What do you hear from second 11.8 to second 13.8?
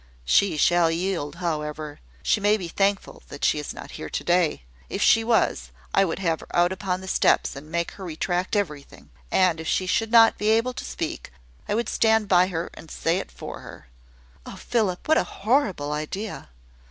stand by her and say it for